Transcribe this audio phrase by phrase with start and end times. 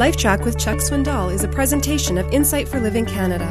[0.00, 3.44] LifeTrac with Chuck Swindoll is a presentation of Insight for Living Canada.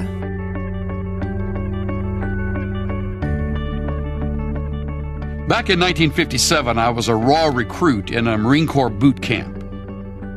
[5.47, 9.63] Back in 1957, I was a raw recruit in a Marine Corps boot camp.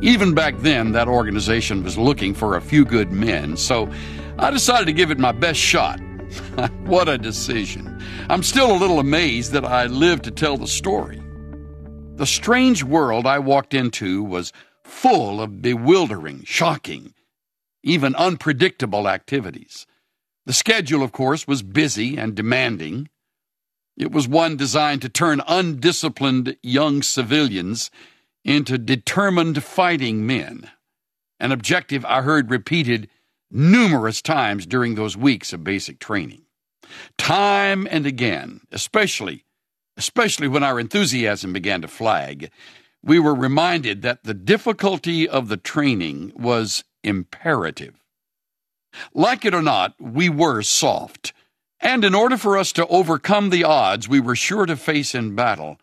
[0.03, 3.91] Even back then, that organization was looking for a few good men, so
[4.37, 5.99] I decided to give it my best shot.
[6.85, 7.99] what a decision.
[8.29, 11.23] I'm still a little amazed that I lived to tell the story.
[12.17, 14.53] The strange world I walked into was
[14.83, 17.13] full of bewildering, shocking,
[17.83, 19.85] even unpredictable activities.
[20.45, 23.09] The schedule, of course, was busy and demanding.
[23.97, 27.91] It was one designed to turn undisciplined young civilians
[28.43, 30.69] into determined fighting men,
[31.39, 33.09] an objective I heard repeated
[33.49, 36.41] numerous times during those weeks of basic training.
[37.17, 39.45] Time and again, especially
[39.97, 42.49] especially when our enthusiasm began to flag,
[43.03, 47.95] we were reminded that the difficulty of the training was imperative.
[49.13, 51.33] Like it or not, we were soft,
[51.79, 55.35] and in order for us to overcome the odds we were sure to face in
[55.35, 55.77] battle,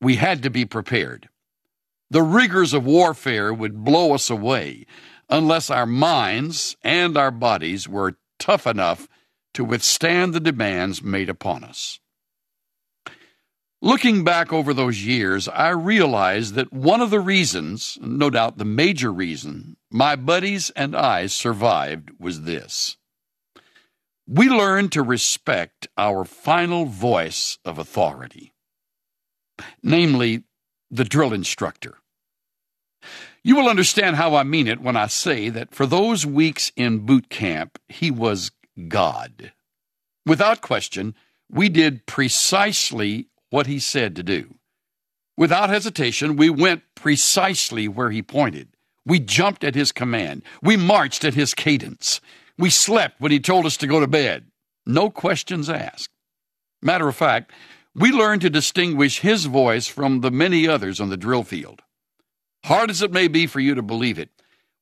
[0.00, 1.28] we had to be prepared.
[2.10, 4.86] The rigors of warfare would blow us away
[5.28, 9.08] unless our minds and our bodies were tough enough
[9.54, 12.00] to withstand the demands made upon us.
[13.80, 18.64] Looking back over those years, I realized that one of the reasons, no doubt the
[18.64, 22.96] major reason, my buddies and I survived was this.
[24.26, 28.52] We learned to respect our final voice of authority,
[29.80, 30.42] namely
[30.90, 31.98] the drill instructor.
[33.44, 37.06] You will understand how I mean it when I say that for those weeks in
[37.06, 38.50] boot camp, he was
[38.88, 39.52] God.
[40.26, 41.14] Without question,
[41.48, 44.54] we did precisely what he said to do.
[45.36, 48.68] Without hesitation, we went precisely where he pointed.
[49.06, 50.42] We jumped at his command.
[50.62, 52.20] We marched at his cadence.
[52.58, 54.46] We slept when he told us to go to bed.
[54.84, 56.10] No questions asked.
[56.82, 57.52] Matter of fact,
[57.94, 61.82] we learned to distinguish his voice from the many others on the drill field.
[62.64, 64.30] Hard as it may be for you to believe it,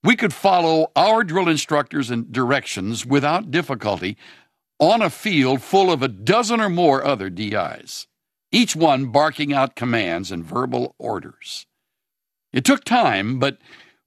[0.03, 4.17] we could follow our drill instructors and directions without difficulty
[4.79, 8.07] on a field full of a dozen or more other DIs
[8.57, 11.67] each one barking out commands and verbal orders.
[12.55, 13.59] It took time, but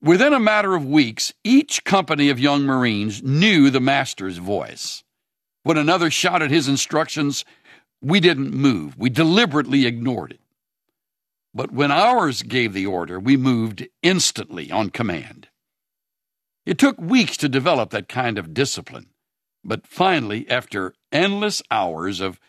[0.02, 5.04] within a matter of weeks, each company of young Marines knew the master's voice.
[5.62, 7.46] When another shouted his instructions,
[8.02, 8.98] we didn't move.
[8.98, 10.42] We deliberately ignored it.
[11.54, 15.48] But when ours gave the order, we moved instantly on command.
[16.66, 19.12] It took weeks to develop that kind of discipline,
[19.64, 22.40] but finally, after endless hours of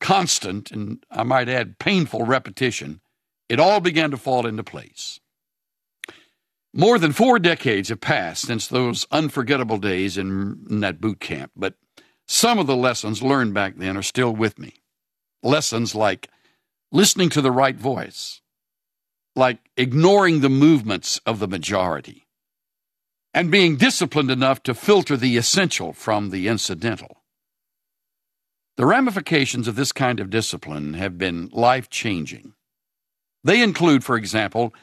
[0.00, 3.00] constant, and I might add painful repetition,
[3.48, 5.20] it all began to fall into place.
[6.74, 11.52] More than four decades have passed since those unforgettable days in, in, that boot camp,
[11.56, 11.74] but
[12.28, 14.74] some of the lessons learned back then are still with me.
[15.42, 16.28] Lessons like
[16.92, 18.42] listening to the right voice,
[19.34, 22.26] like ignoring the movements of the majority,
[23.32, 27.22] and being disciplined enough to filter the essential from the incidental.
[28.76, 32.52] The ramifications of this kind of discipline have been life changing.
[33.42, 34.74] They include, for example,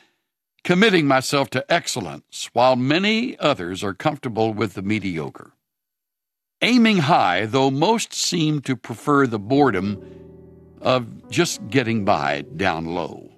[0.64, 5.54] committing myself to excellence while many others are comfortable with the mediocre.
[6.64, 10.02] Aiming high, though most seem to prefer the boredom
[10.82, 13.30] of just getting by down low.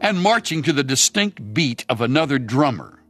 [0.00, 3.02] And marching to the distinct beat of another drummer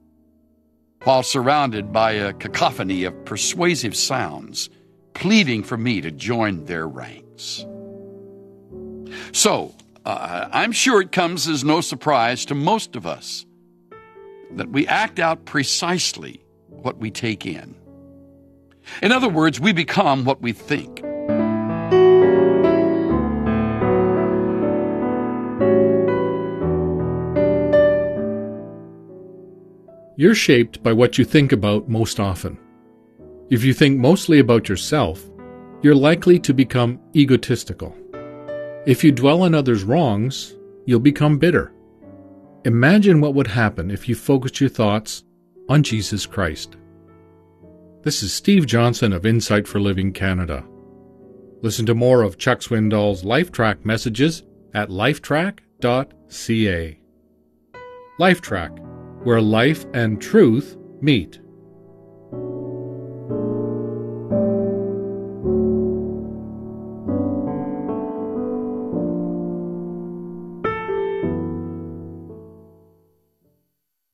[1.04, 4.68] while surrounded by a cacophony of persuasive sounds
[5.14, 7.64] pleading for me to join their ranks.
[9.32, 13.46] So, uh, I'm sure it comes as no surprise to most of us
[14.52, 17.74] that we act out precisely what we take in.
[19.02, 21.00] In other words, we become what we think.
[30.16, 32.58] You're shaped by what you think about most often.
[33.50, 35.22] If you think mostly about yourself,
[35.82, 37.94] you're likely to become egotistical.
[38.86, 40.54] If you dwell on others' wrongs,
[40.86, 41.72] you'll become bitter.
[42.64, 45.24] Imagine what would happen if you focused your thoughts
[45.68, 46.76] on Jesus Christ.
[48.02, 50.64] This is Steve Johnson of Insight for Living Canada.
[51.60, 54.42] Listen to more of Chuck Swindoll's LifeTrac messages
[54.72, 57.00] at lifetrac.ca.
[58.20, 61.40] LifeTrac, where life and truth meet.